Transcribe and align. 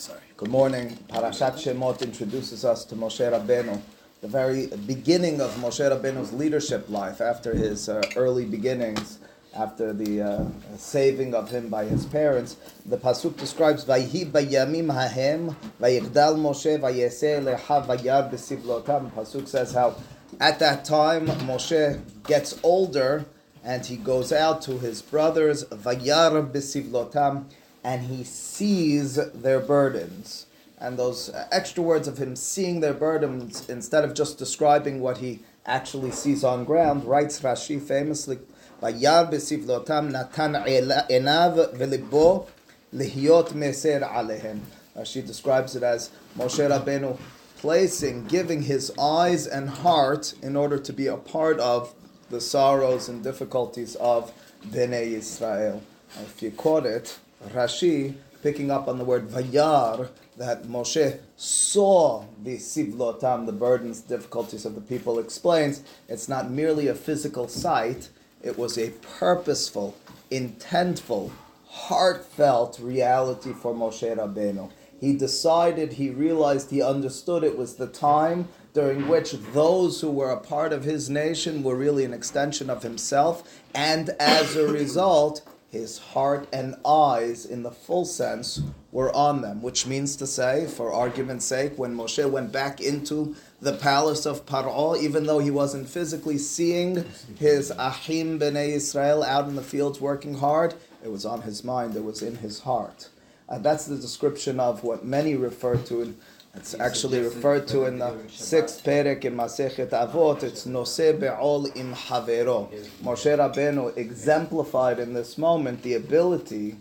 sorry. 0.00 0.20
Good 0.38 0.48
morning. 0.48 0.96
Parashat 1.10 1.56
Shemot 1.56 2.00
introduces 2.00 2.64
us 2.64 2.86
to 2.86 2.94
Moshe 2.94 3.20
Rabbeinu, 3.20 3.82
the 4.22 4.28
very 4.28 4.68
beginning 4.86 5.42
of 5.42 5.50
Moshe 5.56 5.84
Rabbeinu's 5.90 6.32
leadership 6.32 6.88
life 6.88 7.20
after 7.20 7.54
his 7.54 7.86
uh, 7.86 8.00
early 8.16 8.46
beginnings, 8.46 9.18
after 9.54 9.92
the 9.92 10.22
uh, 10.22 10.44
saving 10.78 11.34
of 11.34 11.50
him 11.50 11.68
by 11.68 11.84
his 11.84 12.06
parents. 12.06 12.56
The 12.86 12.96
pasuk 12.96 13.36
describes 13.36 13.84
Vayhi 13.84 14.32
bayamim 14.32 14.90
hahem 14.90 15.54
vayigdal 15.78 16.38
Moshe 16.38 16.80
vayese 16.80 17.44
lecha 17.44 17.86
vayar 17.86 18.32
besivlotam. 18.32 19.12
Pasuk 19.12 19.46
says 19.46 19.72
how 19.72 19.96
at 20.40 20.58
that 20.60 20.86
time 20.86 21.26
Moshe 21.26 22.00
gets 22.24 22.58
older 22.62 23.26
and 23.62 23.84
he 23.84 23.98
goes 23.98 24.32
out 24.32 24.62
to 24.62 24.78
his 24.78 25.02
brothers 25.02 25.64
vayar 25.64 26.50
besivlotam 26.50 27.44
and 27.82 28.02
he 28.02 28.24
sees 28.24 29.16
their 29.32 29.60
burdens. 29.60 30.46
And 30.78 30.98
those 30.98 31.30
extra 31.52 31.82
words 31.82 32.08
of 32.08 32.18
him 32.18 32.36
seeing 32.36 32.80
their 32.80 32.94
burdens, 32.94 33.68
instead 33.68 34.04
of 34.04 34.14
just 34.14 34.38
describing 34.38 35.00
what 35.00 35.18
he 35.18 35.40
actually 35.66 36.10
sees 36.10 36.42
on 36.42 36.64
ground, 36.64 37.04
writes 37.04 37.40
Rashi 37.40 37.80
famously, 37.80 38.38
"Vayar 38.82 39.30
besivlotam 39.30 40.10
natan 40.10 40.54
enav 40.54 41.76
velibo 41.76 42.46
lihiot 42.94 43.52
meser 43.52 44.02
alehem." 44.10 44.60
Rashi 44.96 45.24
describes 45.26 45.76
it 45.76 45.82
as 45.82 46.10
Moshe 46.36 46.66
Rabbeinu 46.66 47.18
placing, 47.58 48.24
giving 48.24 48.62
his 48.62 48.90
eyes 48.98 49.46
and 49.46 49.68
heart 49.68 50.32
in 50.42 50.56
order 50.56 50.78
to 50.78 50.92
be 50.94 51.06
a 51.06 51.16
part 51.16 51.60
of 51.60 51.94
the 52.30 52.40
sorrows 52.40 53.06
and 53.06 53.22
difficulties 53.22 53.96
of 53.96 54.32
Bnei 54.66 55.12
Israel. 55.12 55.82
If 56.22 56.42
you 56.42 56.50
caught 56.52 56.86
it, 56.86 57.18
Rashi, 57.48 58.14
picking 58.42 58.70
up 58.70 58.88
on 58.88 58.98
the 58.98 59.04
word 59.04 59.28
vayar, 59.28 60.08
that 60.36 60.64
Moshe 60.64 61.18
saw 61.36 62.24
the 62.42 62.56
sivlotam, 62.56 63.46
the 63.46 63.52
burdens, 63.52 64.00
difficulties 64.00 64.64
of 64.64 64.74
the 64.74 64.80
people, 64.80 65.18
explains 65.18 65.82
it's 66.08 66.28
not 66.28 66.50
merely 66.50 66.88
a 66.88 66.94
physical 66.94 67.48
sight, 67.48 68.08
it 68.42 68.58
was 68.58 68.78
a 68.78 68.90
purposeful, 69.18 69.96
intentful, 70.30 71.30
heartfelt 71.68 72.78
reality 72.80 73.52
for 73.52 73.74
Moshe 73.74 74.16
Rabbeinu. 74.16 74.70
He 74.98 75.14
decided, 75.14 75.94
he 75.94 76.10
realized, 76.10 76.70
he 76.70 76.82
understood 76.82 77.42
it 77.42 77.56
was 77.56 77.76
the 77.76 77.86
time 77.86 78.48
during 78.74 79.08
which 79.08 79.32
those 79.52 80.00
who 80.00 80.10
were 80.10 80.30
a 80.30 80.40
part 80.40 80.72
of 80.72 80.84
his 80.84 81.10
nation 81.10 81.62
were 81.62 81.76
really 81.76 82.04
an 82.04 82.12
extension 82.12 82.70
of 82.70 82.82
himself, 82.82 83.42
and 83.74 84.10
as 84.20 84.56
a 84.56 84.68
result, 84.68 85.42
his 85.70 85.98
heart 85.98 86.48
and 86.52 86.74
eyes, 86.84 87.46
in 87.46 87.62
the 87.62 87.70
full 87.70 88.04
sense, 88.04 88.60
were 88.90 89.14
on 89.14 89.40
them, 89.40 89.62
which 89.62 89.86
means 89.86 90.16
to 90.16 90.26
say, 90.26 90.66
for 90.66 90.92
argument's 90.92 91.44
sake, 91.44 91.78
when 91.78 91.94
Moshe 91.94 92.28
went 92.28 92.50
back 92.50 92.80
into 92.80 93.36
the 93.60 93.74
palace 93.74 94.26
of 94.26 94.44
Paro, 94.46 95.00
even 95.00 95.26
though 95.26 95.38
he 95.38 95.50
wasn't 95.50 95.88
physically 95.88 96.38
seeing 96.38 97.04
his 97.38 97.70
Ahim 97.70 98.40
B'nai 98.40 98.70
Israel 98.70 99.22
out 99.22 99.48
in 99.48 99.54
the 99.54 99.62
fields 99.62 100.00
working 100.00 100.34
hard, 100.34 100.74
it 101.04 101.10
was 101.12 101.24
on 101.24 101.42
his 101.42 101.62
mind, 101.62 101.94
it 101.94 102.04
was 102.04 102.20
in 102.20 102.36
his 102.36 102.60
heart. 102.60 103.08
And 103.48 103.64
that's 103.64 103.86
the 103.86 103.96
description 103.96 104.58
of 104.58 104.82
what 104.82 105.04
many 105.04 105.36
refer 105.36 105.76
to 105.76 106.02
in 106.02 106.16
it's 106.54 106.74
actually 106.74 107.20
referred 107.20 107.68
to 107.68 107.84
in 107.84 107.98
the 107.98 108.16
sixth 108.28 108.84
perek 108.84 109.24
in 109.24 109.36
Masechet 109.36 109.90
Avot. 109.90 110.42
It's 110.42 110.66
Nose 110.66 110.96
Be'ol 111.18 111.66
im 111.76 111.94
Havero. 111.94 112.68
Moshe 113.02 113.36
Rabbeinu 113.36 113.96
exemplified 113.96 114.98
in 114.98 115.14
this 115.14 115.38
moment 115.38 115.82
the 115.82 115.94
ability, 115.94 116.76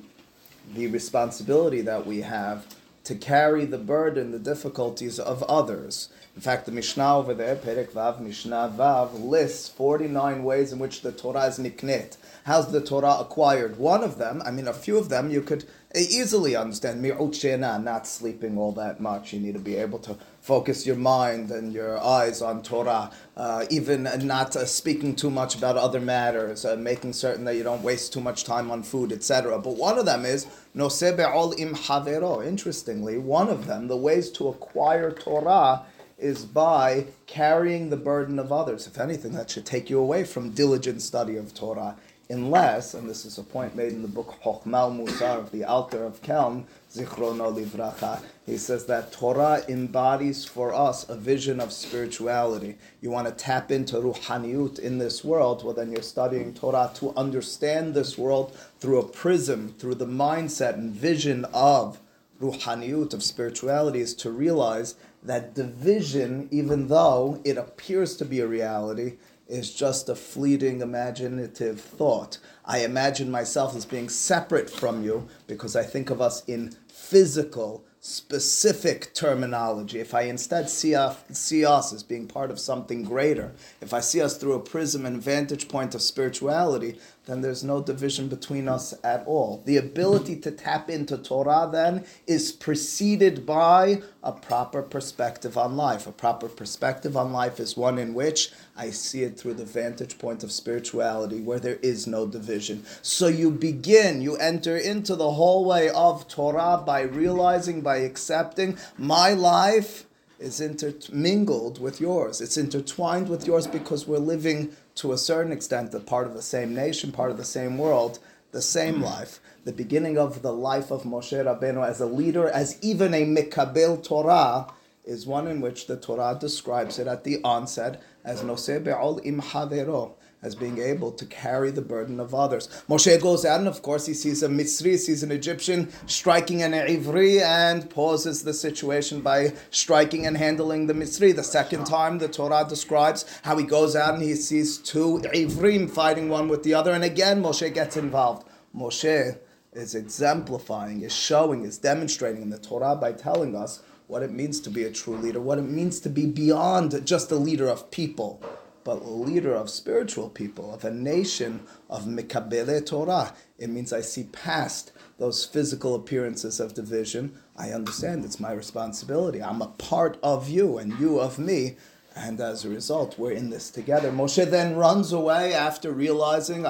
the 0.73 0.87
responsibility 0.87 1.81
that 1.81 2.05
we 2.05 2.21
have 2.21 2.65
to 3.03 3.15
carry 3.15 3.65
the 3.65 3.77
burden, 3.77 4.31
the 4.31 4.39
difficulties 4.39 5.19
of 5.19 5.43
others. 5.43 6.09
In 6.35 6.41
fact, 6.41 6.65
the 6.65 6.71
Mishnah 6.71 7.17
over 7.17 7.33
there, 7.33 7.55
Perek 7.55 7.91
Vav, 7.91 8.19
Mishnah 8.19 8.73
Vav, 8.75 9.19
lists 9.19 9.67
49 9.69 10.43
ways 10.43 10.71
in 10.71 10.79
which 10.79 11.01
the 11.01 11.11
Torah 11.11 11.45
is 11.45 11.57
niknet. 11.57 12.17
How's 12.45 12.71
the 12.71 12.81
Torah 12.81 13.17
acquired? 13.19 13.77
One 13.77 14.03
of 14.03 14.17
them, 14.17 14.41
I 14.45 14.51
mean, 14.51 14.67
a 14.67 14.73
few 14.73 14.97
of 14.97 15.09
them 15.09 15.31
you 15.31 15.41
could 15.41 15.65
easily 15.95 16.55
understand. 16.55 17.01
Not 17.01 18.07
sleeping 18.07 18.57
all 18.57 18.71
that 18.73 18.99
much. 18.99 19.33
You 19.33 19.39
need 19.39 19.53
to 19.53 19.59
be 19.59 19.75
able 19.75 19.99
to 19.99 20.17
focus 20.41 20.85
your 20.85 20.95
mind 20.95 21.51
and 21.51 21.73
your 21.73 21.99
eyes 21.99 22.41
on 22.41 22.61
Torah. 22.61 23.11
Uh, 23.35 23.65
even 23.69 24.03
not 24.03 24.55
uh, 24.55 24.65
speaking 24.65 25.15
too 25.15 25.29
much 25.29 25.55
about 25.55 25.77
other 25.77 25.99
matters, 25.99 26.65
uh, 26.65 26.75
making 26.75 27.13
certain 27.13 27.45
that 27.45 27.55
you 27.55 27.63
don't 27.63 27.83
waste 27.83 28.13
too 28.13 28.21
much 28.21 28.43
time 28.43 28.69
on 28.69 28.83
food, 28.83 29.11
etc. 29.11 29.57
But 29.59 29.75
one 29.77 29.97
of 29.97 30.05
them 30.05 30.25
is 30.25 30.45
noseh 30.75 31.15
be'ol 31.15 31.53
im 31.57 31.73
havero. 31.73 32.45
Interestingly, 32.45 33.17
one 33.17 33.49
of 33.49 33.65
them, 33.65 33.87
the 33.87 33.97
ways 33.97 34.29
to 34.31 34.47
acquire 34.47 35.11
Torah 35.11 35.83
is 36.19 36.45
by 36.45 37.05
carrying 37.27 37.89
the 37.89 37.97
burden 37.97 38.39
of 38.39 38.51
others. 38.51 38.85
If 38.85 38.99
anything, 38.99 39.31
that 39.33 39.49
should 39.49 39.65
take 39.65 39.89
you 39.89 39.99
away 39.99 40.25
from 40.25 40.51
diligent 40.51 41.01
study 41.01 41.37
of 41.37 41.53
Torah 41.53 41.95
unless, 42.31 42.93
and 42.93 43.09
this 43.09 43.25
is 43.25 43.39
a 43.39 43.43
point 43.43 43.75
made 43.75 43.91
in 43.91 44.03
the 44.03 44.07
book 44.07 44.35
Chochmah 44.43 44.63
U'Musar 44.63 45.39
of 45.39 45.51
the 45.51 45.63
Alter 45.63 46.03
of 46.03 46.21
Kelm, 46.21 46.65
Zichrono 46.93 47.51
Livracha, 47.51 48.21
he 48.45 48.55
says 48.55 48.85
that 48.85 49.11
Torah 49.11 49.63
embodies 49.67 50.45
for 50.45 50.71
us 50.71 51.09
a 51.09 51.15
vision 51.15 51.59
of 51.59 51.73
spirituality. 51.73 52.77
You 53.01 53.09
want 53.09 53.27
to 53.27 53.33
tap 53.33 53.71
into 53.71 53.95
Ruhaniut 53.95 54.77
in 54.77 54.99
this 54.99 55.23
world, 55.23 55.63
well 55.63 55.73
then 55.73 55.91
you're 55.91 56.03
studying 56.03 56.53
Torah 56.53 56.91
to 56.95 57.15
understand 57.15 57.95
this 57.95 58.15
world 58.15 58.55
through 58.79 58.99
a 58.99 59.07
prism, 59.07 59.73
through 59.79 59.95
the 59.95 60.05
mindset 60.05 60.75
and 60.75 60.93
vision 60.93 61.45
of 61.51 61.99
Ruhaniut, 62.39 63.13
of 63.13 63.23
spirituality, 63.23 64.01
is 64.01 64.13
to 64.15 64.29
realize 64.29 64.95
that 65.23 65.55
division, 65.55 66.47
even 66.51 66.89
though 66.89 67.41
it 67.43 67.57
appears 67.57 68.15
to 68.17 68.23
be 68.23 68.39
a 68.39 68.47
reality, 68.47 69.17
is 69.49 69.73
just 69.73 70.07
a 70.07 70.15
fleeting 70.15 70.81
imaginative 70.81 71.81
thought. 71.81 72.37
I 72.63 72.85
imagine 72.85 73.31
myself 73.31 73.75
as 73.75 73.85
being 73.85 74.09
separate 74.09 74.69
from 74.69 75.03
you 75.03 75.27
because 75.47 75.75
I 75.75 75.83
think 75.83 76.11
of 76.11 76.21
us 76.21 76.45
in 76.45 76.75
physical, 76.87 77.83
specific 77.99 79.13
terminology. 79.13 79.99
If 79.99 80.13
I 80.13 80.21
instead 80.21 80.69
see 80.69 80.95
us, 80.95 81.17
see 81.31 81.65
us 81.65 81.91
as 81.91 82.03
being 82.03 82.27
part 82.27 82.51
of 82.51 82.59
something 82.59 83.03
greater, 83.03 83.53
if 83.81 83.93
I 83.93 83.99
see 83.99 84.21
us 84.21 84.37
through 84.37 84.53
a 84.53 84.59
prism 84.59 85.05
and 85.05 85.21
vantage 85.21 85.67
point 85.67 85.95
of 85.95 86.01
spirituality, 86.01 86.99
then 87.25 87.41
there's 87.41 87.63
no 87.63 87.81
division 87.81 88.27
between 88.27 88.67
us 88.67 88.93
at 89.03 89.25
all. 89.25 89.61
The 89.65 89.77
ability 89.77 90.37
to 90.37 90.51
tap 90.51 90.89
into 90.89 91.17
Torah 91.17 91.69
then 91.71 92.05
is 92.25 92.51
preceded 92.51 93.45
by 93.45 94.01
a 94.23 94.31
proper 94.31 94.81
perspective 94.81 95.57
on 95.57 95.75
life. 95.75 96.07
A 96.07 96.11
proper 96.11 96.47
perspective 96.47 97.17
on 97.17 97.31
life 97.33 97.59
is 97.59 97.75
one 97.75 97.99
in 97.99 98.13
which 98.13 98.51
I 98.79 98.91
see 98.91 99.23
it 99.23 99.37
through 99.37 99.55
the 99.55 99.65
vantage 99.65 100.17
point 100.17 100.41
of 100.41 100.53
spirituality 100.53 101.41
where 101.41 101.59
there 101.59 101.79
is 101.81 102.07
no 102.07 102.25
division. 102.25 102.85
So 103.01 103.27
you 103.27 103.51
begin, 103.51 104.21
you 104.21 104.37
enter 104.37 104.77
into 104.77 105.17
the 105.17 105.31
hallway 105.31 105.89
of 105.89 106.29
Torah 106.29 106.81
by 106.85 107.01
realizing, 107.01 107.81
by 107.81 107.97
accepting 107.97 108.77
my 108.97 109.33
life 109.33 110.05
is 110.39 110.61
intermingled 110.61 111.81
with 111.81 111.99
yours. 111.99 112.39
It's 112.39 112.55
intertwined 112.55 113.27
with 113.27 113.45
yours 113.45 113.67
because 113.67 114.07
we're 114.07 114.17
living 114.17 114.71
to 114.95 115.11
a 115.11 115.17
certain 115.17 115.51
extent 115.51 115.93
a 115.93 115.99
part 115.99 116.25
of 116.25 116.33
the 116.33 116.41
same 116.41 116.73
nation, 116.73 117.11
part 117.11 117.31
of 117.31 117.37
the 117.37 117.43
same 117.43 117.77
world, 117.77 118.19
the 118.51 118.61
same 118.61 118.95
mm-hmm. 118.95 119.03
life. 119.03 119.41
The 119.65 119.73
beginning 119.73 120.17
of 120.17 120.41
the 120.41 120.53
life 120.53 120.89
of 120.89 121.03
Moshe 121.03 121.33
Rabbeinu 121.33 121.85
as 121.85 121.99
a 121.99 122.05
leader, 122.05 122.47
as 122.47 122.79
even 122.81 123.13
a 123.13 123.25
Mikabel 123.25 124.01
Torah, 124.01 124.67
is 125.03 125.25
one 125.25 125.47
in 125.47 125.59
which 125.59 125.87
the 125.87 125.97
Torah 125.97 126.37
describes 126.39 126.97
it 126.97 127.07
at 127.07 127.25
the 127.25 127.41
onset 127.43 128.01
as 128.23 128.41
Noseh 128.41 128.83
Be'ol 128.83 129.19
Im 129.23 129.41
Havero 129.41 130.13
as 130.41 130.55
being 130.55 130.77
able 130.77 131.11
to 131.11 131.25
carry 131.25 131.69
the 131.69 131.81
burden 131.81 132.19
of 132.19 132.33
others. 132.33 132.67
Moshe 132.87 133.21
goes 133.21 133.43
out 133.43 133.59
and 133.59 133.67
of 133.67 133.81
course 133.81 134.05
he 134.05 134.13
sees 134.13 134.41
a 134.41 134.47
Mitzri, 134.47 134.97
sees 134.97 135.21
an 135.21 135.31
Egyptian 135.31 135.91
striking 136.05 136.61
an 136.61 136.71
Ivri 136.71 137.41
and 137.41 137.89
pauses 137.89 138.43
the 138.43 138.53
situation 138.53 139.21
by 139.21 139.53
striking 139.69 140.25
and 140.25 140.37
handling 140.37 140.87
the 140.87 140.93
Mitzri. 140.93 141.35
The 141.35 141.43
second 141.43 141.85
time 141.85 142.19
the 142.19 142.29
Torah 142.29 142.65
describes 142.67 143.25
how 143.43 143.57
he 143.57 143.65
goes 143.65 143.95
out 143.95 144.13
and 144.13 144.23
he 144.23 144.35
sees 144.35 144.77
two 144.77 145.21
Ivrim 145.33 145.89
fighting 145.89 146.29
one 146.29 146.47
with 146.47 146.63
the 146.63 146.73
other 146.73 146.93
and 146.93 147.03
again 147.03 147.43
Moshe 147.43 147.73
gets 147.73 147.97
involved. 147.97 148.47
Moshe 148.73 149.37
is 149.73 149.93
exemplifying, 149.93 151.01
is 151.01 151.13
showing, 151.13 151.63
is 151.63 151.77
demonstrating 151.77 152.41
in 152.41 152.49
the 152.49 152.57
Torah 152.57 152.95
by 152.95 153.11
telling 153.11 153.55
us 153.55 153.83
what 154.09 154.23
it 154.23 154.31
means 154.31 154.59
to 154.59 154.71
be 154.71 154.83
a 154.83 154.91
true 154.91 155.15
leader, 155.15 155.39
what 155.39 155.59
it 155.59 155.69
means 155.69 155.99
to 155.99 156.09
be 156.09 156.25
beyond 156.25 157.05
just 157.05 157.31
a 157.31 157.35
leader 157.35 157.67
of 157.69 157.91
people 157.91 158.43
but 158.83 159.03
a 159.03 159.09
leader 159.09 159.53
of 159.53 159.69
spiritual 159.69 160.29
people, 160.29 160.73
of 160.73 160.83
a 160.83 160.89
nation 160.89 161.61
of 161.91 162.05
Mikabele 162.05 162.83
Torah. 162.83 163.35
It 163.59 163.69
means 163.69 163.93
I 163.93 164.01
see 164.01 164.23
past 164.23 164.91
those 165.19 165.45
physical 165.45 165.93
appearances 165.93 166.59
of 166.59 166.73
division. 166.73 167.37
I 167.55 167.71
understand 167.71 168.25
it's 168.25 168.39
my 168.39 168.51
responsibility. 168.51 169.43
I'm 169.43 169.61
a 169.61 169.67
part 169.67 170.17
of 170.23 170.49
you 170.49 170.79
and 170.79 170.97
you 170.99 171.19
of 171.19 171.37
me. 171.37 171.75
And 172.15 172.41
as 172.41 172.65
a 172.65 172.69
result, 172.69 173.17
we're 173.19 173.31
in 173.31 173.49
this 173.49 173.69
together. 173.69 174.11
Moshe 174.11 174.49
then 174.49 174.75
runs 174.75 175.13
away 175.13 175.53
after 175.53 175.91
realizing 175.91 176.65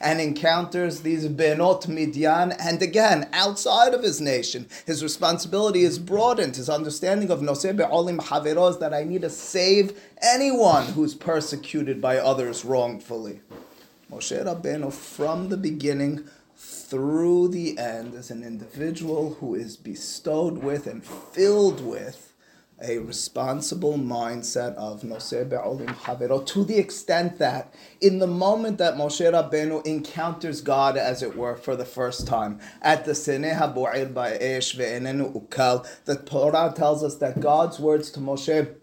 and 0.00 0.20
encounters 0.20 1.00
these 1.00 1.26
Benot 1.28 1.88
Midian. 1.88 2.52
And 2.52 2.82
again, 2.82 3.28
outside 3.32 3.94
of 3.94 4.02
his 4.02 4.20
nation, 4.20 4.68
his 4.84 5.02
responsibility 5.02 5.82
is 5.82 5.98
broadened. 5.98 6.56
His 6.56 6.68
understanding 6.68 7.30
of 7.30 7.40
Noseh 7.40 7.76
Be'olim 7.76 8.18
Haveros 8.18 8.78
that 8.80 8.94
I 8.94 9.02
need 9.02 9.22
to 9.22 9.30
save 9.30 9.98
anyone 10.22 10.86
who's 10.88 11.14
persecuted 11.14 12.00
by 12.00 12.18
others 12.18 12.64
wrongfully. 12.64 13.40
Moshe 14.12 14.44
Rabbeinu, 14.44 14.92
from 14.92 15.48
the 15.48 15.56
beginning 15.56 16.24
through 16.56 17.48
the 17.48 17.76
end, 17.78 18.14
is 18.14 18.30
an 18.30 18.44
individual 18.44 19.34
who 19.40 19.54
is 19.54 19.76
bestowed 19.76 20.58
with 20.62 20.86
and 20.86 21.04
filled 21.04 21.84
with 21.84 22.25
a 22.82 22.98
responsible 22.98 23.94
mindset 23.94 24.74
of 24.74 25.02
Noseh 25.02 25.48
Be'olim 25.48 25.94
Havero 25.94 26.44
to 26.46 26.64
the 26.64 26.76
extent 26.76 27.38
that 27.38 27.72
in 28.00 28.18
the 28.18 28.26
moment 28.26 28.78
that 28.78 28.94
Moshe 28.94 29.24
Rabbeinu 29.24 29.84
encounters 29.86 30.60
God, 30.60 30.96
as 30.96 31.22
it 31.22 31.36
were, 31.36 31.56
for 31.56 31.74
the 31.74 31.86
first 31.86 32.26
time, 32.26 32.60
at 32.82 33.04
the 33.06 33.12
Sineh 33.12 33.56
HaBo'ir 33.58 34.12
Ba'esh 34.12 34.76
Ve'enenu 34.76 35.48
Ukal, 35.48 35.86
the 36.04 36.16
Torah 36.16 36.72
tells 36.76 37.02
us 37.02 37.16
that 37.16 37.40
God's 37.40 37.78
words 37.78 38.10
to 38.10 38.20
Moshe 38.20 38.74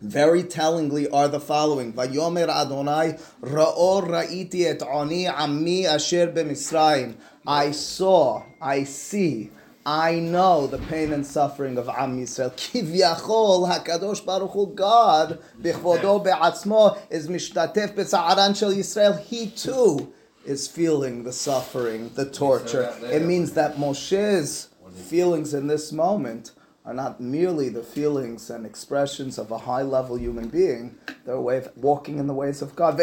very 0.00 0.42
tellingly 0.42 1.08
are 1.10 1.28
the 1.28 1.38
following 1.38 1.92
Vayomer 1.92 2.48
Adonai 2.48 3.18
Ra'or 3.42 4.08
Ra'iti 4.08 4.64
et 4.64 4.82
Oni 4.82 5.26
Ammi 5.26 5.84
Asher 5.84 6.28
B'Misraim 6.28 7.14
I 7.46 7.70
saw, 7.70 8.42
I 8.60 8.82
see 8.84 9.50
I 9.88 10.14
know 10.16 10.66
the 10.66 10.78
pain 10.78 11.12
and 11.12 11.24
suffering 11.24 11.78
of 11.78 11.88
Am 11.88 12.18
Yisrael. 12.18 12.50
Kivyachol 12.56 13.70
Hakadosh 13.70 14.26
Baruch 14.26 14.50
Hu 14.50 14.74
God 14.74 15.38
Bichvodo 15.62 16.24
Be'atzmo 16.24 16.98
is 17.08 17.28
mishtatef 17.28 17.94
b'tza'aran 17.94 18.56
shel 18.56 18.72
Yisrael. 18.72 19.20
He 19.20 19.48
too 19.48 20.12
is 20.44 20.66
feeling 20.66 21.22
the 21.22 21.32
suffering, 21.32 22.10
the 22.16 22.28
torture. 22.28 22.92
It 23.04 23.22
means 23.22 23.52
that 23.52 23.78
Moshe's 23.78 24.70
feelings 24.92 25.54
in 25.54 25.68
this 25.68 25.92
moment 25.92 26.50
are 26.84 26.94
not 26.94 27.20
merely 27.20 27.68
the 27.68 27.84
feelings 27.84 28.50
and 28.50 28.66
expressions 28.66 29.38
of 29.38 29.52
a 29.52 29.58
high 29.58 29.82
level 29.82 30.18
human 30.18 30.48
being, 30.48 30.96
they're 31.24 31.34
a 31.36 31.40
way 31.40 31.58
of 31.58 31.68
walking 31.76 32.18
in 32.18 32.26
the 32.26 32.34
ways 32.34 32.60
of 32.60 32.74
God. 32.74 33.00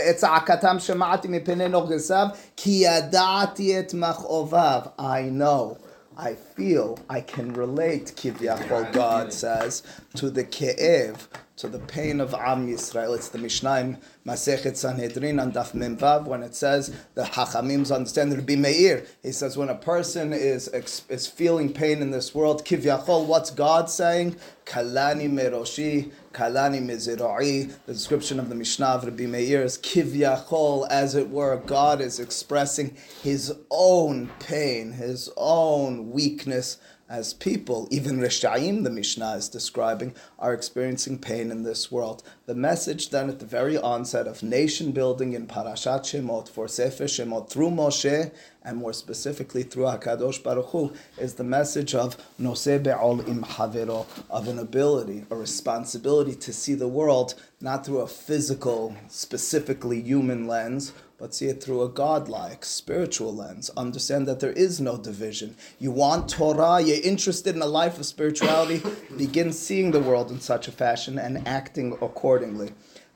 I 4.99 5.21
know 5.29 5.77
I 6.17 6.35
feel, 6.35 6.99
I 7.09 7.21
can 7.21 7.53
relate, 7.53 8.13
Kivyachol, 8.15 8.91
God 8.93 9.33
says, 9.33 9.83
to 10.15 10.29
the 10.29 10.43
ke'ev, 10.43 11.27
to 11.55 11.67
the 11.67 11.79
pain 11.79 12.19
of 12.19 12.33
Am 12.33 12.67
Yisrael. 12.67 13.15
It's 13.15 13.29
the 13.29 13.37
Mishnah 13.37 13.79
in 13.79 13.97
Masechet 14.25 14.75
Sanhedrin 14.75 15.39
and 15.39 15.53
Daf 15.53 15.73
Memvav 15.73 16.25
when 16.25 16.41
it 16.41 16.55
says 16.55 16.95
the 17.13 17.23
Hachamim 17.23 17.93
understand 17.93 18.33
Rabbi 18.33 18.55
Meir. 18.55 19.05
He 19.21 19.31
says 19.31 19.55
when 19.55 19.69
a 19.69 19.75
person 19.75 20.33
is 20.33 20.67
is 20.67 21.27
feeling 21.27 21.71
pain 21.71 22.01
in 22.01 22.09
this 22.11 22.33
world, 22.33 22.65
Kivyachol, 22.65 23.25
what's 23.25 23.51
God 23.51 23.89
saying? 23.89 24.35
Kalani 24.65 25.29
meroshi, 25.29 26.11
kalani 26.33 26.81
miziroi. 26.81 27.71
The 27.85 27.93
description 27.93 28.39
of 28.39 28.49
the 28.49 28.55
Mishnah 28.55 28.85
of 28.85 29.03
Rabbi 29.03 29.25
Meir 29.25 29.63
is 29.63 29.77
Kivyachol, 29.77 30.87
as 30.89 31.13
it 31.15 31.29
were. 31.29 31.57
God 31.57 32.01
is 32.01 32.19
expressing 32.19 32.97
His 33.21 33.53
own 33.69 34.29
pain, 34.39 34.93
His 34.93 35.29
own 35.37 36.11
weakness 36.11 36.77
as 37.09 37.33
people, 37.33 37.87
even 37.91 38.19
Rishayim, 38.19 38.83
the 38.83 38.89
Mishnah 38.89 39.33
is 39.33 39.49
describing, 39.49 40.15
are 40.39 40.53
experiencing 40.53 41.19
pain 41.19 41.51
in 41.51 41.63
this 41.63 41.91
world. 41.91 42.23
The 42.45 42.55
message 42.55 43.09
then 43.09 43.29
at 43.29 43.39
the 43.39 43.45
very 43.45 43.77
onset 43.77 44.25
of 44.25 44.41
nation 44.41 44.91
building 44.91 45.33
in 45.33 45.45
Parashat 45.47 46.01
Shemot 46.01 46.47
for 46.47 46.67
Sefer 46.67 47.05
Shemot 47.05 47.49
through 47.49 47.71
Moshe 47.71 48.31
and 48.63 48.77
more 48.77 48.93
specifically 48.93 49.63
through 49.63 49.85
Hakadosh 49.85 50.41
Baruch 50.41 50.67
Hu 50.67 50.93
is 51.17 51.33
the 51.33 51.43
message 51.43 51.93
of 51.93 52.17
Noseh 52.39 52.81
Be'ol 52.81 53.19
Im 53.27 53.43
Havero, 53.43 54.05
of 54.29 54.47
an 54.47 54.57
ability, 54.57 55.25
a 55.29 55.35
responsibility 55.35 56.35
to 56.35 56.53
see 56.53 56.73
the 56.73 56.87
world 56.87 57.35
not 57.59 57.85
through 57.85 57.99
a 57.99 58.07
physical, 58.07 58.95
specifically 59.09 60.01
human 60.01 60.47
lens, 60.47 60.93
but 61.23 61.33
see 61.33 61.45
it 61.45 61.63
through 61.63 61.81
a 61.81 61.87
godlike, 61.87 62.65
spiritual 62.65 63.33
lens. 63.33 63.69
Understand 63.77 64.27
that 64.27 64.41
there 64.41 64.51
is 64.51 64.81
no 64.81 64.97
division. 64.97 65.55
You 65.79 65.89
want 65.91 66.27
Torah, 66.27 66.81
you're 66.81 67.01
interested 67.01 67.55
in 67.55 67.61
a 67.61 67.65
life 67.65 67.97
of 67.97 68.05
spirituality, 68.05 68.81
begin 69.17 69.53
seeing 69.53 69.91
the 69.91 70.01
world 70.01 70.31
in 70.31 70.41
such 70.41 70.67
a 70.67 70.73
fashion 70.73 71.17
and 71.17 71.47
acting 71.47 71.93
accordingly. 72.01 72.71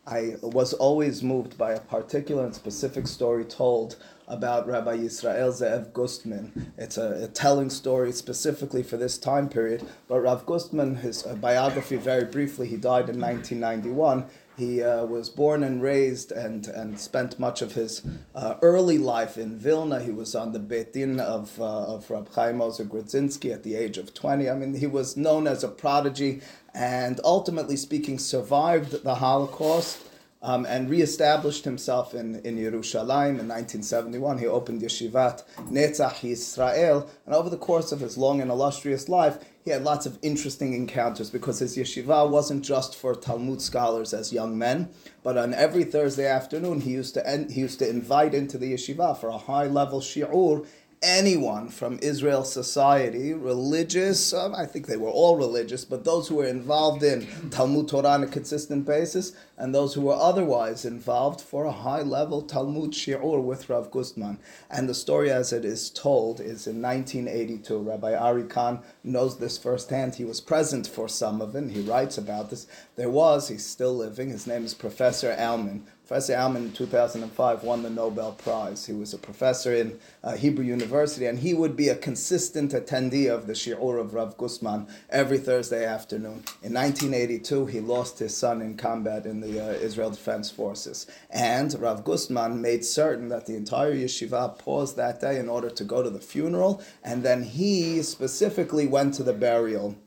I 0.07 0.35
was 0.41 0.71
always 0.71 1.21
moved 1.21 1.57
by 1.57 1.73
a 1.73 1.81
particular 1.81 2.45
and 2.45 2.55
specific 2.55 3.07
story 3.07 3.43
told 3.43 3.97
about 4.29 4.67
Rabbi 4.67 4.99
Yisrael 4.99 5.51
Ze'ev 5.51 5.91
Gustman. 5.91 6.71
It's 6.77 6.97
a, 6.97 7.25
a, 7.25 7.27
telling 7.27 7.69
story 7.69 8.13
specifically 8.13 8.83
for 8.83 8.95
this 8.95 9.17
time 9.17 9.49
period. 9.49 9.85
But 10.07 10.21
Rav 10.21 10.45
Gustman, 10.45 10.95
his 10.95 11.25
uh, 11.25 11.35
biography, 11.35 11.97
very 11.97 12.23
briefly, 12.23 12.67
he 12.67 12.77
died 12.77 13.09
in 13.09 13.19
1991. 13.19 14.25
He 14.57 14.81
uh, 14.81 15.05
was 15.05 15.29
born 15.29 15.63
and 15.63 15.83
raised 15.83 16.31
and, 16.31 16.65
and 16.67 16.99
spent 16.99 17.39
much 17.39 17.61
of 17.61 17.73
his 17.73 18.01
uh, 18.33 18.55
early 18.63 18.97
life 18.97 19.37
in 19.37 19.55
Vilna. 19.55 19.99
He 20.01 20.09
was 20.09 20.33
on 20.33 20.51
the 20.51 20.57
Beit 20.57 20.93
Din 20.93 21.19
of, 21.19 21.61
uh, 21.61 21.93
of 21.93 22.09
Rab 22.09 22.33
Chaim 22.33 22.59
Ozer 22.59 22.85
Grodzinski 22.85 23.53
at 23.53 23.61
the 23.61 23.75
age 23.75 23.99
of 23.99 24.15
20. 24.15 24.49
I 24.49 24.55
mean, 24.55 24.73
he 24.73 24.87
was 24.87 25.15
known 25.15 25.45
as 25.45 25.63
a 25.63 25.67
prodigy 25.67 26.41
and 26.73 27.19
ultimately 27.23 27.77
speaking 27.77 28.17
survived 28.17 29.03
the 29.03 29.15
Holocaust 29.15 30.06
um, 30.41 30.65
and 30.65 30.89
reestablished 30.89 31.65
himself 31.65 32.13
in, 32.13 32.35
in 32.41 32.57
Yerushalayim 32.57 33.39
in 33.39 33.47
1971. 33.47 34.37
He 34.37 34.47
opened 34.47 34.81
Yeshivat 34.81 35.43
Netzach 35.69 36.21
Yisrael, 36.21 37.07
and 37.25 37.35
over 37.35 37.49
the 37.49 37.57
course 37.57 37.91
of 37.91 37.99
his 37.99 38.17
long 38.17 38.41
and 38.41 38.51
illustrious 38.51 39.09
life, 39.09 39.43
he 39.67 39.71
had 39.71 39.83
lots 39.83 40.05
of 40.05 40.17
interesting 40.21 40.73
encounters 40.73 41.29
because 41.29 41.59
his 41.59 41.75
yeshiva 41.75 42.29
wasn't 42.29 42.63
just 42.63 42.95
for 42.95 43.13
Talmud 43.13 43.61
scholars 43.61 44.13
as 44.13 44.31
young 44.31 44.57
men, 44.57 44.89
but 45.23 45.37
on 45.37 45.53
every 45.53 45.83
Thursday 45.83 46.25
afternoon 46.25 46.79
he 46.79 46.91
used 46.91 47.15
to 47.15 47.47
he 47.49 47.59
used 47.59 47.79
to 47.79 47.89
invite 47.89 48.33
into 48.33 48.57
the 48.57 48.71
yeshiva 48.73 49.19
for 49.19 49.27
a 49.27 49.37
high 49.37 49.67
level 49.67 49.99
shiur 49.99 50.65
anyone 51.01 51.69
from 51.69 51.99
Israel 52.01 52.43
society, 52.43 53.33
religious, 53.33 54.33
um, 54.33 54.55
I 54.55 54.65
think 54.65 54.87
they 54.87 54.97
were 54.97 55.09
all 55.09 55.37
religious, 55.37 55.85
but 55.85 56.03
those 56.03 56.27
who 56.27 56.35
were 56.35 56.47
involved 56.47 57.03
in 57.03 57.27
Talmud 57.51 57.87
Torah 57.87 58.09
on 58.09 58.23
a 58.23 58.27
consistent 58.27 58.85
basis, 58.85 59.33
and 59.57 59.73
those 59.73 59.93
who 59.93 60.01
were 60.01 60.15
otherwise 60.15 60.85
involved 60.85 61.41
for 61.41 61.65
a 61.65 61.71
high 61.71 62.01
level 62.01 62.41
Talmud 62.41 62.91
Shi'ur 62.91 63.41
with 63.43 63.69
Rav 63.69 63.91
Gustman. 63.91 64.39
And 64.69 64.87
the 64.87 64.93
story 64.93 65.31
as 65.31 65.53
it 65.53 65.65
is 65.65 65.89
told 65.89 66.39
is 66.39 66.67
in 66.67 66.81
1982. 66.81 67.77
Rabbi 67.77 68.15
Ari 68.15 68.43
Kahn 68.43 68.79
knows 69.03 69.37
this 69.37 69.57
firsthand. 69.57 70.15
He 70.15 70.25
was 70.25 70.41
present 70.41 70.87
for 70.87 71.07
some 71.07 71.41
of 71.41 71.55
it, 71.55 71.71
he 71.71 71.81
writes 71.81 72.17
about 72.17 72.49
this. 72.49 72.67
There 72.95 73.09
was, 73.09 73.49
he's 73.49 73.65
still 73.65 73.95
living, 73.95 74.29
his 74.29 74.47
name 74.47 74.65
is 74.65 74.73
Professor 74.73 75.35
Aumann, 75.37 75.83
Professor 76.07 76.35
Aumann 76.35 76.67
in 76.67 76.71
2005 76.71 77.63
won 77.63 77.83
the 77.83 77.89
Nobel 77.89 78.31
Prize. 78.31 78.85
He 78.85 78.93
was 78.93 79.13
a 79.13 79.17
professor 79.17 79.73
in 79.73 79.99
uh, 80.23 80.37
Hebrew 80.37 80.63
University, 80.63 81.25
and 81.25 81.37
he 81.37 81.53
would 81.53 81.75
be 81.75 81.89
a 81.89 81.97
consistent 81.97 82.71
attendee 82.71 83.29
of 83.29 83.45
the 83.45 83.51
Shi'ur 83.51 83.99
of 83.99 84.13
Rav 84.13 84.37
Gustman 84.37 84.87
every 85.09 85.37
Thursday 85.37 85.85
afternoon. 85.85 86.45
In 86.63 86.73
1982, 86.73 87.65
he 87.65 87.81
lost 87.81 88.19
his 88.19 88.37
son 88.37 88.61
in 88.61 88.77
combat 88.77 89.25
in 89.25 89.41
the 89.41 89.59
uh, 89.59 89.73
Israel 89.73 90.11
Defense 90.11 90.49
Forces. 90.49 91.07
And 91.29 91.77
Rav 91.77 92.05
Gustman 92.05 92.61
made 92.61 92.85
certain 92.85 93.27
that 93.27 93.45
the 93.45 93.57
entire 93.57 93.93
yeshiva 93.93 94.57
paused 94.57 94.95
that 94.95 95.19
day 95.19 95.37
in 95.37 95.49
order 95.49 95.69
to 95.69 95.83
go 95.83 96.01
to 96.01 96.09
the 96.09 96.21
funeral, 96.21 96.81
and 97.03 97.21
then 97.21 97.43
he 97.43 98.01
specifically 98.01 98.87
went 98.87 99.13
to 99.15 99.23
the 99.23 99.33
burial 99.33 99.97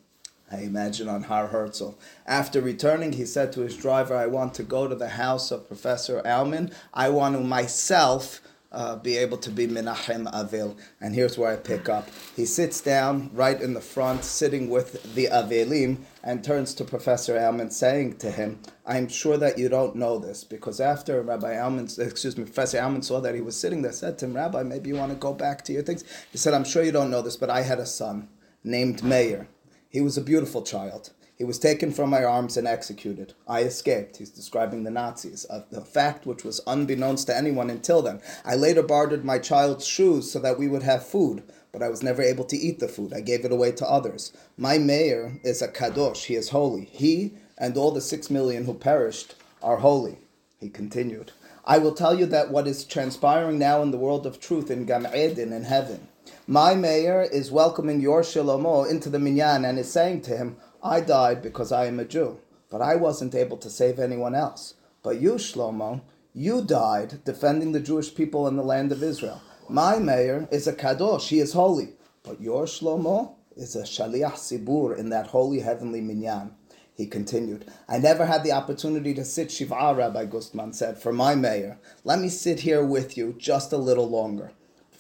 I 0.50 0.62
imagine 0.62 1.08
on 1.08 1.24
Har 1.24 1.48
Herzl. 1.48 1.90
After 2.26 2.60
returning, 2.60 3.12
he 3.12 3.24
said 3.24 3.52
to 3.52 3.60
his 3.60 3.76
driver, 3.76 4.16
I 4.16 4.26
want 4.26 4.54
to 4.54 4.62
go 4.62 4.88
to 4.88 4.94
the 4.94 5.10
house 5.10 5.50
of 5.50 5.68
Professor 5.68 6.20
Aumann. 6.24 6.72
I 6.92 7.08
want 7.08 7.36
to 7.36 7.40
myself 7.40 8.40
uh, 8.72 8.96
be 8.96 9.16
able 9.16 9.36
to 9.38 9.50
be 9.50 9.66
Menachem 9.66 10.32
Avil. 10.32 10.76
And 11.00 11.14
here's 11.14 11.36
where 11.36 11.52
I 11.52 11.56
pick 11.56 11.88
up. 11.88 12.08
He 12.36 12.46
sits 12.46 12.80
down 12.80 13.30
right 13.32 13.60
in 13.60 13.74
the 13.74 13.80
front, 13.80 14.24
sitting 14.24 14.68
with 14.70 15.14
the 15.14 15.26
Avelim, 15.26 15.98
and 16.22 16.44
turns 16.44 16.74
to 16.74 16.84
Professor 16.84 17.36
Aumann, 17.38 17.72
saying 17.72 18.18
to 18.18 18.30
him, 18.30 18.60
I'm 18.86 19.08
sure 19.08 19.36
that 19.38 19.58
you 19.58 19.68
don't 19.68 19.96
know 19.96 20.18
this, 20.18 20.44
because 20.44 20.80
after 20.80 21.22
Rabbi 21.22 21.56
Aumann, 21.56 21.88
excuse 21.98 22.36
me, 22.36 22.44
Professor 22.44 22.78
Aumann 22.78 23.02
saw 23.02 23.20
that 23.20 23.34
he 23.34 23.40
was 23.40 23.56
sitting 23.56 23.82
there, 23.82 23.92
said 23.92 24.18
to 24.18 24.26
him, 24.26 24.36
Rabbi, 24.36 24.62
maybe 24.62 24.88
you 24.88 24.96
want 24.96 25.12
to 25.12 25.18
go 25.18 25.32
back 25.32 25.64
to 25.64 25.72
your 25.72 25.82
things. 25.82 26.04
He 26.30 26.38
said, 26.38 26.54
I'm 26.54 26.64
sure 26.64 26.82
you 26.82 26.92
don't 26.92 27.10
know 27.10 27.22
this, 27.22 27.36
but 27.36 27.50
I 27.50 27.62
had 27.62 27.78
a 27.78 27.86
son 27.86 28.28
named 28.62 29.02
Meir. 29.02 29.48
He 29.90 30.00
was 30.00 30.16
a 30.16 30.22
beautiful 30.22 30.62
child. 30.62 31.10
He 31.34 31.42
was 31.42 31.58
taken 31.58 31.90
from 31.90 32.10
my 32.10 32.22
arms 32.22 32.56
and 32.56 32.68
executed. 32.68 33.34
I 33.48 33.62
escaped. 33.62 34.18
He's 34.18 34.30
describing 34.30 34.84
the 34.84 34.90
Nazis, 34.92 35.44
a, 35.50 35.64
a 35.72 35.80
fact 35.80 36.26
which 36.26 36.44
was 36.44 36.60
unbeknownst 36.64 37.26
to 37.26 37.36
anyone 37.36 37.70
until 37.70 38.00
then. 38.00 38.20
I 38.44 38.54
later 38.54 38.84
bartered 38.84 39.24
my 39.24 39.40
child's 39.40 39.84
shoes 39.84 40.30
so 40.30 40.38
that 40.38 40.60
we 40.60 40.68
would 40.68 40.84
have 40.84 41.04
food, 41.04 41.42
but 41.72 41.82
I 41.82 41.88
was 41.88 42.04
never 42.04 42.22
able 42.22 42.44
to 42.44 42.56
eat 42.56 42.78
the 42.78 42.86
food. 42.86 43.12
I 43.12 43.20
gave 43.20 43.44
it 43.44 43.50
away 43.50 43.72
to 43.72 43.90
others. 43.90 44.32
My 44.56 44.78
Meir 44.78 45.40
is 45.42 45.60
a 45.60 45.66
kadosh. 45.66 46.26
He 46.26 46.36
is 46.36 46.50
holy. 46.50 46.84
He 46.84 47.34
and 47.58 47.76
all 47.76 47.90
the 47.90 48.00
six 48.00 48.30
million 48.30 48.66
who 48.66 48.74
perished 48.74 49.34
are 49.60 49.78
holy. 49.78 50.18
He 50.60 50.68
continued, 50.68 51.32
I 51.64 51.78
will 51.78 51.94
tell 51.94 52.16
you 52.16 52.26
that 52.26 52.52
what 52.52 52.68
is 52.68 52.84
transpiring 52.84 53.58
now 53.58 53.82
in 53.82 53.90
the 53.90 53.98
world 53.98 54.24
of 54.24 54.38
truth 54.38 54.70
in 54.70 54.84
Gan 54.84 55.10
Eden 55.12 55.52
in 55.52 55.64
heaven. 55.64 56.06
My 56.52 56.74
Meir 56.74 57.22
is 57.22 57.52
welcoming 57.52 58.00
your 58.00 58.22
Shlomo 58.22 58.90
into 58.90 59.08
the 59.08 59.20
minyan 59.20 59.64
and 59.64 59.78
is 59.78 59.88
saying 59.88 60.22
to 60.22 60.36
him, 60.36 60.56
I 60.82 61.00
died 61.00 61.42
because 61.42 61.70
I 61.70 61.86
am 61.86 62.00
a 62.00 62.04
Jew, 62.04 62.40
but 62.68 62.82
I 62.82 62.96
wasn't 62.96 63.36
able 63.36 63.56
to 63.58 63.70
save 63.70 64.00
anyone 64.00 64.34
else. 64.34 64.74
But 65.04 65.20
you, 65.20 65.34
Shlomo, 65.34 66.00
you 66.34 66.64
died 66.64 67.22
defending 67.24 67.70
the 67.70 67.78
Jewish 67.78 68.12
people 68.12 68.48
in 68.48 68.56
the 68.56 68.64
land 68.64 68.90
of 68.90 69.00
Israel. 69.00 69.40
My 69.68 70.00
Meir 70.00 70.48
is 70.50 70.66
a 70.66 70.72
kadosh, 70.72 71.28
he 71.28 71.38
is 71.38 71.52
holy, 71.52 71.90
but 72.24 72.40
your 72.40 72.64
Shlomo 72.64 73.34
is 73.54 73.76
a 73.76 73.84
shaliach 73.84 74.34
sibur 74.34 74.98
in 74.98 75.10
that 75.10 75.28
holy 75.28 75.60
heavenly 75.60 76.00
minyan. 76.00 76.50
He 76.96 77.06
continued, 77.06 77.70
I 77.88 77.98
never 77.98 78.26
had 78.26 78.42
the 78.42 78.50
opportunity 78.50 79.14
to 79.14 79.24
sit 79.24 79.50
Shiv'ah, 79.50 79.96
Rabbi 79.96 80.24
Gustman 80.24 80.74
said, 80.74 80.98
for 80.98 81.12
my 81.12 81.36
Meir. 81.36 81.78
Let 82.02 82.18
me 82.18 82.28
sit 82.28 82.58
here 82.58 82.84
with 82.84 83.16
you 83.16 83.36
just 83.38 83.72
a 83.72 83.76
little 83.76 84.10
longer. 84.10 84.50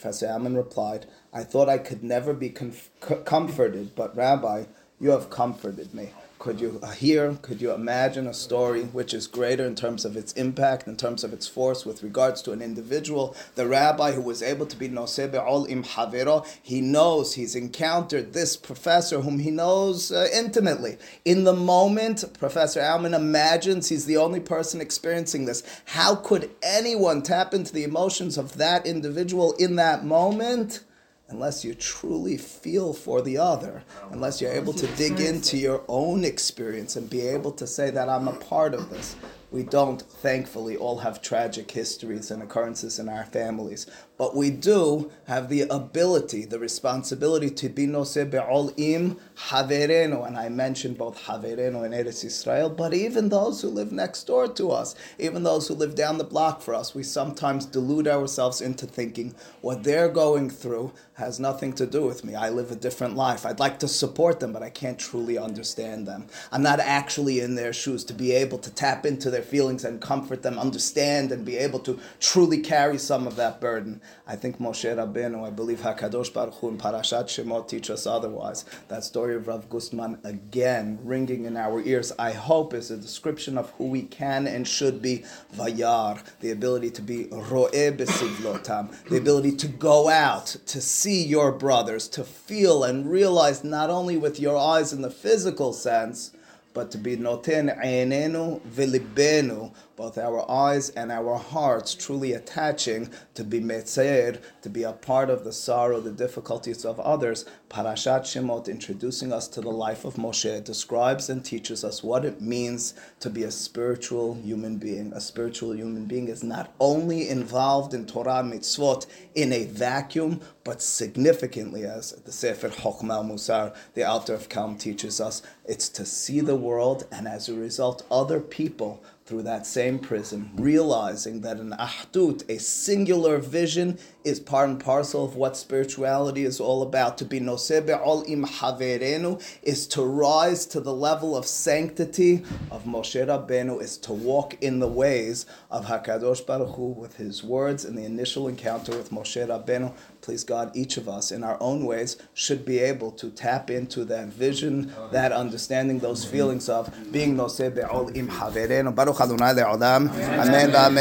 Professor 0.00 0.28
Aumann 0.28 0.56
replied, 0.56 1.04
I 1.30 1.44
thought 1.44 1.68
I 1.68 1.76
could 1.76 2.02
never 2.02 2.32
be 2.32 2.48
conf- 2.48 2.88
comforted, 3.26 3.94
but 3.94 4.16
Rabbi, 4.16 4.64
you 4.98 5.10
have 5.10 5.28
comforted 5.28 5.92
me. 5.92 6.08
Could 6.40 6.58
you 6.58 6.80
hear, 6.96 7.36
could 7.42 7.60
you 7.60 7.70
imagine 7.70 8.26
a 8.26 8.32
story 8.32 8.84
which 8.84 9.12
is 9.12 9.26
greater 9.26 9.66
in 9.66 9.74
terms 9.74 10.06
of 10.06 10.16
its 10.16 10.32
impact, 10.32 10.88
in 10.88 10.96
terms 10.96 11.22
of 11.22 11.34
its 11.34 11.46
force 11.46 11.84
with 11.84 12.02
regards 12.02 12.40
to 12.40 12.52
an 12.52 12.62
individual? 12.62 13.36
The 13.56 13.66
rabbi 13.66 14.12
who 14.12 14.22
was 14.22 14.42
able 14.42 14.64
to 14.64 14.76
be 14.78 14.88
Noseh 14.88 15.30
Be'ol 15.30 15.66
Im 15.66 15.84
Havero, 15.84 16.46
he 16.62 16.80
knows, 16.80 17.34
he's 17.34 17.54
encountered 17.54 18.32
this 18.32 18.56
professor 18.56 19.20
whom 19.20 19.40
he 19.40 19.50
knows 19.50 20.10
uh, 20.10 20.28
intimately. 20.32 20.96
In 21.26 21.44
the 21.44 21.52
moment, 21.52 22.24
Professor 22.38 22.80
Aumann 22.80 23.12
imagines 23.12 23.90
he's 23.90 24.06
the 24.06 24.16
only 24.16 24.40
person 24.40 24.80
experiencing 24.80 25.44
this. 25.44 25.62
How 25.84 26.14
could 26.14 26.48
anyone 26.62 27.20
tap 27.20 27.52
into 27.52 27.74
the 27.74 27.84
emotions 27.84 28.38
of 28.38 28.56
that 28.56 28.86
individual 28.86 29.52
in 29.58 29.76
that 29.76 30.06
moment? 30.06 30.84
Unless 31.30 31.64
you 31.64 31.74
truly 31.74 32.36
feel 32.36 32.92
for 32.92 33.22
the 33.22 33.38
other, 33.38 33.82
unless 34.10 34.40
you're 34.40 34.52
able 34.52 34.72
to 34.72 34.86
dig 34.96 35.20
into 35.20 35.56
your 35.56 35.82
own 35.88 36.24
experience 36.24 36.96
and 36.96 37.08
be 37.08 37.20
able 37.20 37.52
to 37.52 37.66
say 37.66 37.90
that 37.90 38.08
I'm 38.08 38.28
a 38.28 38.32
part 38.32 38.74
of 38.74 38.90
this. 38.90 39.16
We 39.50 39.62
don't, 39.64 40.00
thankfully, 40.00 40.76
all 40.76 40.98
have 40.98 41.22
tragic 41.22 41.70
histories 41.70 42.30
and 42.30 42.42
occurrences 42.42 42.98
in 42.98 43.08
our 43.08 43.24
families, 43.24 43.86
but 44.20 44.36
we 44.36 44.50
do 44.50 45.10
have 45.24 45.48
the 45.48 45.62
ability, 45.62 46.44
the 46.44 46.58
responsibility 46.58 47.48
to 47.48 47.70
be 47.70 47.86
noseh 47.86 48.30
be'ol 48.30 48.70
im 48.76 49.16
havereno, 49.48 50.26
and 50.26 50.36
I 50.36 50.50
mentioned 50.50 50.98
both 50.98 51.24
havereno 51.24 51.86
and 51.86 51.94
Eretz 51.94 52.22
Israel, 52.22 52.68
but 52.68 52.92
even 52.92 53.30
those 53.30 53.62
who 53.62 53.68
live 53.68 53.92
next 53.92 54.24
door 54.24 54.46
to 54.46 54.72
us, 54.72 54.94
even 55.18 55.42
those 55.42 55.68
who 55.68 55.74
live 55.74 55.94
down 55.94 56.18
the 56.18 56.24
block 56.24 56.60
for 56.60 56.74
us, 56.74 56.94
we 56.94 57.02
sometimes 57.02 57.64
delude 57.64 58.06
ourselves 58.06 58.60
into 58.60 58.84
thinking 58.84 59.34
what 59.62 59.84
they're 59.84 60.10
going 60.10 60.50
through 60.50 60.92
has 61.20 61.38
nothing 61.38 61.72
to 61.74 61.86
do 61.86 62.02
with 62.06 62.24
me. 62.24 62.34
I 62.34 62.48
live 62.48 62.70
a 62.70 62.76
different 62.76 63.14
life. 63.14 63.44
I'd 63.44 63.60
like 63.60 63.78
to 63.80 63.88
support 63.88 64.40
them, 64.40 64.52
but 64.52 64.62
I 64.62 64.70
can't 64.70 64.98
truly 64.98 65.36
understand 65.38 66.08
them. 66.08 66.26
I'm 66.50 66.62
not 66.62 66.80
actually 66.80 67.40
in 67.40 67.54
their 67.54 67.74
shoes 67.74 68.04
to 68.04 68.14
be 68.14 68.32
able 68.32 68.58
to 68.58 68.70
tap 68.70 69.04
into 69.04 69.30
their 69.30 69.42
feelings 69.42 69.84
and 69.84 70.00
comfort 70.00 70.42
them, 70.42 70.58
understand, 70.58 71.30
and 71.30 71.44
be 71.44 71.58
able 71.58 71.78
to 71.80 72.00
truly 72.20 72.58
carry 72.58 72.96
some 72.96 73.26
of 73.26 73.36
that 73.36 73.60
burden. 73.60 74.00
I 74.26 74.36
think 74.36 74.58
Moshe 74.58 74.84
Rabbeinu, 74.84 75.46
I 75.46 75.50
believe 75.50 75.80
Hakadosh 75.80 76.32
Baruch 76.32 76.54
Hu 76.54 76.68
in 76.68 76.78
Parashat 76.78 77.24
Shemot 77.24 77.68
teach 77.68 77.90
us 77.90 78.06
otherwise. 78.06 78.64
That 78.88 79.04
story 79.04 79.34
of 79.34 79.48
Rav 79.48 79.68
Gustman 79.68 80.18
again 80.24 80.98
ringing 81.02 81.44
in 81.44 81.56
our 81.56 81.80
ears. 81.80 82.12
I 82.18 82.32
hope 82.32 82.74
is 82.74 82.90
a 82.90 82.96
description 82.96 83.58
of 83.58 83.70
who 83.72 83.86
we 83.86 84.02
can 84.02 84.46
and 84.46 84.66
should 84.66 85.02
be. 85.02 85.24
Vayar, 85.54 86.22
the 86.40 86.50
ability 86.50 86.90
to 86.90 87.02
be 87.02 87.24
ro'eh 87.30 87.96
besivlotam, 87.96 88.90
the 89.08 89.16
ability 89.16 89.56
to 89.56 89.68
go 89.68 90.08
out 90.08 90.56
to 90.66 90.80
see 90.80 91.24
your 91.24 91.52
brothers, 91.52 92.08
to 92.08 92.24
feel 92.24 92.84
and 92.84 93.10
realize 93.10 93.64
not 93.64 93.90
only 93.90 94.16
with 94.16 94.38
your 94.38 94.56
eyes 94.56 94.92
in 94.92 95.02
the 95.02 95.10
physical 95.10 95.72
sense 95.72 96.32
but 96.72 96.90
to 96.90 96.98
be 96.98 97.16
noten 97.16 97.76
einenu 97.84 98.60
vilibenu, 98.60 99.72
both 99.96 100.18
our 100.18 100.48
eyes 100.50 100.90
and 100.90 101.10
our 101.10 101.36
hearts 101.36 101.94
truly 101.94 102.32
attaching 102.32 103.10
to 103.34 103.44
be 103.44 103.60
metzer, 103.60 104.40
to 104.62 104.68
be 104.68 104.84
a 104.84 104.92
part 104.92 105.30
of 105.30 105.44
the 105.44 105.52
sorrow, 105.52 106.00
the 106.00 106.12
difficulties 106.12 106.84
of 106.84 107.00
others. 107.00 107.44
Parashat 107.70 108.22
Shemot, 108.22 108.66
introducing 108.66 109.32
us 109.32 109.46
to 109.46 109.60
the 109.60 109.70
life 109.70 110.04
of 110.04 110.14
Moshe, 110.14 110.64
describes 110.64 111.30
and 111.30 111.44
teaches 111.44 111.84
us 111.84 112.02
what 112.02 112.24
it 112.24 112.40
means 112.40 112.94
to 113.20 113.30
be 113.30 113.44
a 113.44 113.50
spiritual 113.52 114.34
human 114.34 114.76
being. 114.76 115.12
A 115.12 115.20
spiritual 115.20 115.76
human 115.76 116.06
being 116.06 116.26
is 116.26 116.42
not 116.42 116.74
only 116.80 117.28
involved 117.28 117.94
in 117.94 118.06
Torah 118.06 118.42
mitzvot 118.42 119.06
in 119.36 119.52
a 119.52 119.66
vacuum, 119.66 120.40
but 120.64 120.82
significantly, 120.82 121.84
as 121.84 122.10
the 122.10 122.32
Sefer 122.32 122.70
Chokhmah 122.70 123.24
Musar, 123.24 123.72
the 123.94 124.02
Alter 124.02 124.34
of 124.34 124.48
Kelm 124.48 124.76
teaches 124.76 125.20
us, 125.20 125.40
it's 125.64 125.88
to 125.90 126.04
see 126.04 126.40
the 126.40 126.56
world 126.56 127.06
and 127.12 127.28
as 127.28 127.48
a 127.48 127.54
result, 127.54 128.04
other 128.10 128.40
people 128.40 129.00
through 129.30 129.42
that 129.44 129.64
same 129.64 129.96
prism, 129.96 130.50
realizing 130.56 131.40
that 131.42 131.58
an 131.58 131.72
ahdut, 131.78 132.42
a 132.50 132.58
singular 132.58 133.38
vision, 133.38 133.96
is 134.24 134.40
part 134.40 134.68
and 134.68 134.80
parcel 134.80 135.24
of 135.24 135.36
what 135.36 135.56
spirituality 135.56 136.44
is 136.44 136.58
all 136.58 136.82
about. 136.82 137.16
To 137.18 137.24
be 137.24 137.38
noseh 137.38 137.86
be'ol 137.86 138.24
im 138.26 138.44
haverenu 138.44 139.40
is 139.62 139.86
to 139.88 140.02
rise 140.02 140.66
to 140.66 140.80
the 140.80 140.92
level 140.92 141.36
of 141.36 141.46
sanctity 141.46 142.42
of 142.72 142.84
Moshe 142.84 143.24
Rabbeinu, 143.24 143.80
is 143.80 143.96
to 143.98 144.12
walk 144.12 144.60
in 144.60 144.80
the 144.80 144.88
ways 144.88 145.46
of 145.70 145.86
Hakadosh 145.86 146.44
Baruch 146.44 146.74
Hu 146.74 146.86
with 146.88 147.16
his 147.16 147.44
words 147.44 147.84
in 147.84 147.94
the 147.94 148.04
initial 148.04 148.48
encounter 148.48 148.96
with 148.96 149.10
Moshe 149.10 149.46
Rabbeinu. 149.46 149.94
Please 150.20 150.44
God, 150.44 150.70
each 150.74 150.96
of 150.96 151.08
us 151.08 151.32
in 151.32 151.42
our 151.42 151.56
own 151.60 151.84
ways 151.86 152.16
should 152.34 152.64
be 152.64 152.78
able 152.78 153.10
to 153.12 153.30
tap 153.30 153.70
into 153.70 154.04
that 154.04 154.28
vision, 154.28 154.92
that 155.12 155.32
understanding, 155.32 155.98
those 155.98 156.24
feelings 156.24 156.68
of 156.68 156.90
being 157.10 157.36
noseh 157.36 157.74
be'ol 157.74 158.10
im 158.14 158.28
haverenu. 158.28 158.94
Baruch 158.94 159.20
Adonai 159.20 159.54
le'olam. 159.54 160.10
Amen. 160.10 160.74
Amen. 160.74 160.98